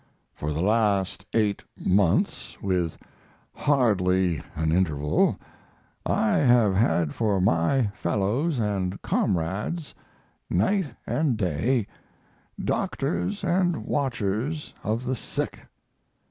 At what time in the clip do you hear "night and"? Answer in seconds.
10.49-11.37